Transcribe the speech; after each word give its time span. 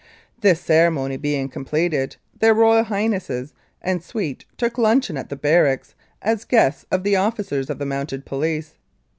This 0.39 0.59
ceremony 0.59 1.15
being 1.15 1.47
completed, 1.47 2.15
their 2.39 2.55
Royal 2.55 2.85
Highnesses 2.85 3.53
and 3.83 4.01
suite 4.01 4.45
took 4.57 4.79
luncheon 4.79 5.15
at 5.15 5.29
the 5.29 5.35
barracks 5.35 5.93
as 6.23 6.43
guests 6.43 6.87
of 6.91 7.03
the 7.03 7.15
officers 7.15 7.69
of 7.69 7.77
the 7.77 7.85
Mounted 7.85 8.25
Police. 8.25 8.73